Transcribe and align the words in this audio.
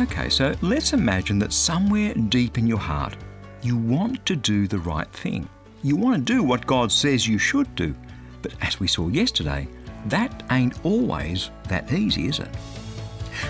Okay, 0.00 0.30
so 0.30 0.54
let's 0.62 0.94
imagine 0.94 1.38
that 1.40 1.52
somewhere 1.52 2.14
deep 2.14 2.56
in 2.56 2.66
your 2.66 2.78
heart, 2.78 3.14
you 3.60 3.76
want 3.76 4.24
to 4.24 4.34
do 4.34 4.66
the 4.66 4.78
right 4.78 5.10
thing. 5.12 5.46
You 5.82 5.96
want 5.96 6.16
to 6.16 6.32
do 6.32 6.42
what 6.42 6.66
God 6.66 6.90
says 6.90 7.28
you 7.28 7.36
should 7.36 7.72
do. 7.74 7.94
But 8.40 8.54
as 8.62 8.80
we 8.80 8.88
saw 8.88 9.08
yesterday, 9.08 9.68
that 10.06 10.44
ain't 10.50 10.82
always 10.82 11.50
that 11.68 11.92
easy, 11.92 12.26
is 12.26 12.38
it? 12.38 12.48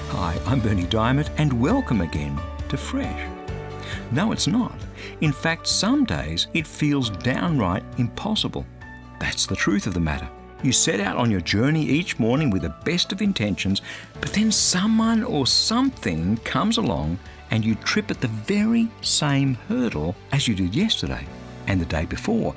Hi, 0.08 0.36
I'm 0.44 0.58
Berni 0.58 0.84
Dymet, 0.84 1.30
and 1.38 1.60
welcome 1.60 2.00
again 2.00 2.36
to 2.70 2.76
Fresh. 2.76 3.28
No, 4.10 4.32
it's 4.32 4.48
not. 4.48 4.74
In 5.20 5.32
fact, 5.32 5.68
some 5.68 6.04
days 6.04 6.48
it 6.54 6.66
feels 6.66 7.10
downright 7.10 7.84
impossible. 7.98 8.66
That's 9.20 9.46
the 9.46 9.56
truth 9.56 9.86
of 9.86 9.94
the 9.94 10.00
matter. 10.00 10.28
You 10.62 10.70
set 10.70 11.00
out 11.00 11.16
on 11.16 11.30
your 11.30 11.40
journey 11.40 11.84
each 11.84 12.20
morning 12.20 12.50
with 12.50 12.62
the 12.62 12.74
best 12.84 13.12
of 13.12 13.20
intentions, 13.20 13.82
but 14.20 14.32
then 14.32 14.52
someone 14.52 15.24
or 15.24 15.46
something 15.46 16.36
comes 16.38 16.78
along 16.78 17.18
and 17.50 17.64
you 17.64 17.74
trip 17.74 18.10
at 18.10 18.20
the 18.20 18.28
very 18.28 18.88
same 19.00 19.54
hurdle 19.68 20.14
as 20.30 20.46
you 20.46 20.54
did 20.54 20.74
yesterday, 20.74 21.26
and 21.66 21.80
the 21.80 21.84
day 21.84 22.04
before, 22.04 22.54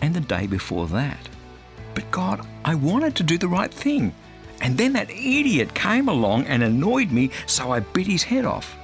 and 0.00 0.14
the 0.14 0.20
day 0.20 0.46
before 0.46 0.86
that. 0.88 1.28
But 1.94 2.10
God, 2.12 2.46
I 2.64 2.76
wanted 2.76 3.16
to 3.16 3.24
do 3.24 3.36
the 3.36 3.48
right 3.48 3.72
thing. 3.72 4.14
And 4.60 4.78
then 4.78 4.92
that 4.94 5.10
idiot 5.10 5.74
came 5.74 6.08
along 6.08 6.46
and 6.46 6.62
annoyed 6.62 7.10
me, 7.10 7.30
so 7.46 7.72
I 7.72 7.80
bit 7.80 8.06
his 8.06 8.22
head 8.22 8.44
off. 8.44 8.76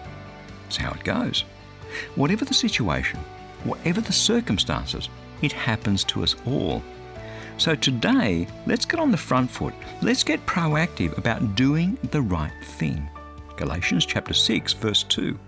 That's 0.64 0.77
how 0.77 0.92
it 0.92 1.04
goes. 1.04 1.44
Whatever 2.16 2.44
the 2.44 2.54
situation, 2.54 3.20
whatever 3.62 4.00
the 4.00 4.12
circumstances, 4.12 5.08
it 5.42 5.52
happens 5.52 6.02
to 6.04 6.22
us 6.22 6.34
all. 6.44 6.82
So 7.56 7.74
today, 7.74 8.48
let's 8.66 8.84
get 8.84 8.98
on 8.98 9.10
the 9.10 9.16
front 9.16 9.50
foot. 9.50 9.74
Let's 10.02 10.24
get 10.24 10.44
proactive 10.44 11.16
about 11.16 11.54
doing 11.54 11.96
the 12.10 12.20
right 12.20 12.52
thing. 12.64 13.08
Galatians 13.56 14.04
chapter 14.04 14.34
6 14.34 14.72
verse 14.74 15.04
2. 15.04 15.38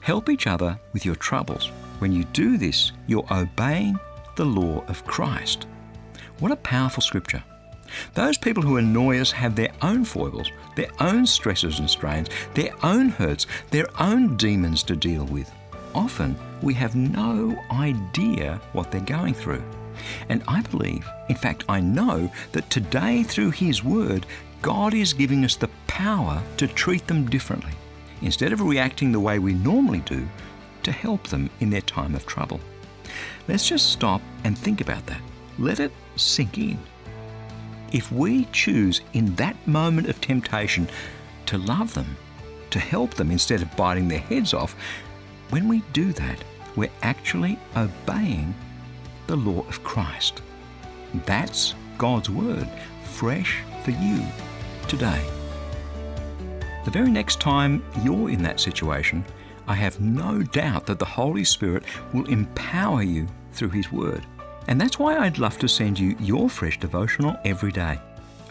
Help 0.00 0.28
each 0.28 0.48
other 0.48 0.78
with 0.92 1.06
your 1.06 1.14
troubles. 1.14 1.70
When 2.00 2.12
you 2.12 2.24
do 2.24 2.58
this, 2.58 2.90
you're 3.06 3.26
obeying 3.30 3.98
the 4.34 4.44
law 4.44 4.84
of 4.88 5.06
Christ. 5.06 5.66
What 6.40 6.50
a 6.50 6.56
powerful 6.56 7.02
scripture. 7.02 7.44
Those 8.14 8.36
people 8.36 8.62
who 8.62 8.78
annoy 8.78 9.20
us 9.20 9.30
have 9.30 9.54
their 9.54 9.72
own 9.82 10.04
foibles, 10.04 10.50
their 10.74 10.90
own 10.98 11.26
stresses 11.26 11.78
and 11.78 11.88
strains, 11.88 12.28
their 12.54 12.72
own 12.82 13.10
hurts, 13.10 13.46
their 13.70 13.86
own 14.00 14.36
demons 14.36 14.82
to 14.84 14.96
deal 14.96 15.24
with. 15.26 15.52
Often 15.94 16.36
we 16.62 16.74
have 16.74 16.96
no 16.96 17.56
idea 17.70 18.60
what 18.72 18.90
they're 18.90 19.00
going 19.02 19.34
through. 19.34 19.62
And 20.28 20.42
I 20.48 20.62
believe, 20.62 21.08
in 21.28 21.36
fact, 21.36 21.64
I 21.68 21.80
know 21.80 22.30
that 22.52 22.70
today 22.70 23.22
through 23.22 23.50
His 23.50 23.84
Word, 23.84 24.26
God 24.62 24.94
is 24.94 25.12
giving 25.12 25.44
us 25.44 25.56
the 25.56 25.70
power 25.86 26.42
to 26.56 26.68
treat 26.68 27.06
them 27.06 27.28
differently. 27.28 27.72
Instead 28.20 28.52
of 28.52 28.60
reacting 28.60 29.10
the 29.10 29.20
way 29.20 29.38
we 29.38 29.54
normally 29.54 30.00
do, 30.00 30.28
to 30.82 30.92
help 30.92 31.28
them 31.28 31.50
in 31.60 31.70
their 31.70 31.80
time 31.80 32.14
of 32.14 32.26
trouble. 32.26 32.60
Let's 33.48 33.68
just 33.68 33.92
stop 33.92 34.22
and 34.44 34.56
think 34.56 34.80
about 34.80 35.06
that. 35.06 35.20
Let 35.58 35.80
it 35.80 35.92
sink 36.16 36.58
in. 36.58 36.78
If 37.92 38.10
we 38.10 38.46
choose 38.52 39.02
in 39.12 39.34
that 39.36 39.56
moment 39.66 40.08
of 40.08 40.20
temptation 40.20 40.88
to 41.46 41.58
love 41.58 41.94
them, 41.94 42.16
to 42.70 42.78
help 42.78 43.14
them 43.14 43.30
instead 43.30 43.60
of 43.60 43.76
biting 43.76 44.08
their 44.08 44.18
heads 44.18 44.54
off, 44.54 44.74
when 45.50 45.68
we 45.68 45.82
do 45.92 46.12
that, 46.14 46.42
we're 46.74 46.90
actually 47.02 47.58
obeying 47.76 48.54
the 49.26 49.36
law 49.36 49.60
of 49.68 49.82
Christ. 49.84 50.42
That's 51.26 51.74
God's 51.98 52.30
Word, 52.30 52.68
fresh 53.04 53.58
for 53.84 53.90
you 53.90 54.24
today. 54.88 55.24
The 56.84 56.90
very 56.90 57.10
next 57.10 57.40
time 57.40 57.84
you're 58.02 58.30
in 58.30 58.42
that 58.42 58.60
situation, 58.60 59.24
I 59.68 59.74
have 59.74 60.00
no 60.00 60.42
doubt 60.42 60.86
that 60.86 60.98
the 60.98 61.04
Holy 61.04 61.44
Spirit 61.44 61.84
will 62.12 62.26
empower 62.26 63.02
you 63.02 63.28
through 63.52 63.70
His 63.70 63.92
Word. 63.92 64.26
And 64.68 64.80
that's 64.80 64.98
why 64.98 65.18
I'd 65.18 65.38
love 65.38 65.58
to 65.58 65.68
send 65.68 65.98
you 65.98 66.16
your 66.20 66.48
fresh 66.48 66.78
devotional 66.78 67.36
every 67.44 67.72
day. 67.72 67.98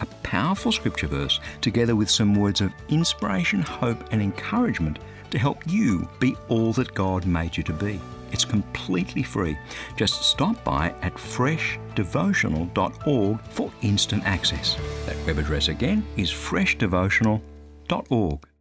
A 0.00 0.06
powerful 0.22 0.72
scripture 0.72 1.06
verse, 1.06 1.40
together 1.60 1.94
with 1.94 2.10
some 2.10 2.34
words 2.34 2.60
of 2.60 2.72
inspiration, 2.88 3.60
hope, 3.62 4.12
and 4.12 4.22
encouragement 4.22 4.98
to 5.30 5.38
help 5.38 5.62
you 5.66 6.08
be 6.18 6.36
all 6.48 6.72
that 6.72 6.94
God 6.94 7.26
made 7.26 7.56
you 7.56 7.62
to 7.64 7.72
be. 7.72 8.00
It's 8.32 8.44
completely 8.44 9.22
free. 9.22 9.56
Just 9.96 10.22
stop 10.22 10.64
by 10.64 10.92
at 11.02 11.14
freshdevotional.org 11.14 13.40
for 13.42 13.70
instant 13.82 14.24
access. 14.24 14.76
That 15.06 15.16
web 15.26 15.38
address 15.38 15.68
again 15.68 16.04
is 16.16 16.30
freshdevotional.org. 16.30 18.51